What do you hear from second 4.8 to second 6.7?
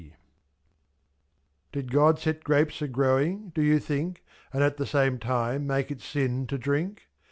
same time make it sin to